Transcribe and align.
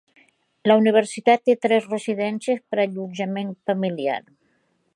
La 0.69 0.77
universitat 0.79 1.43
té 1.49 1.55
tres 1.65 1.85
residències 1.91 2.63
per 2.71 2.79
a 2.79 2.81
allotjament 2.87 3.53
familiar. 3.73 4.17